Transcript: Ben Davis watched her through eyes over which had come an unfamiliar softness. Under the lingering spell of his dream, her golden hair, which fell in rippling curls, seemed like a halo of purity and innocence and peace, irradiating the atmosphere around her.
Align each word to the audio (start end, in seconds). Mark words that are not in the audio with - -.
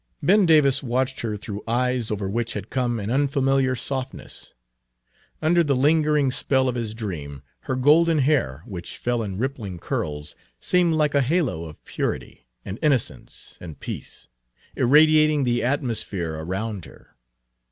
Ben 0.23 0.47
Davis 0.47 0.81
watched 0.81 1.19
her 1.19 1.37
through 1.37 1.61
eyes 1.67 2.09
over 2.09 2.27
which 2.27 2.53
had 2.53 2.71
come 2.71 2.99
an 2.99 3.11
unfamiliar 3.11 3.75
softness. 3.75 4.55
Under 5.43 5.63
the 5.63 5.75
lingering 5.75 6.31
spell 6.31 6.67
of 6.67 6.73
his 6.73 6.95
dream, 6.95 7.43
her 7.69 7.75
golden 7.75 8.17
hair, 8.17 8.63
which 8.65 8.97
fell 8.97 9.21
in 9.21 9.37
rippling 9.37 9.77
curls, 9.77 10.35
seemed 10.59 10.95
like 10.95 11.13
a 11.13 11.21
halo 11.21 11.65
of 11.65 11.85
purity 11.85 12.47
and 12.65 12.79
innocence 12.81 13.59
and 13.61 13.79
peace, 13.79 14.27
irradiating 14.75 15.43
the 15.43 15.63
atmosphere 15.63 16.33
around 16.33 16.85
her. 16.85 17.15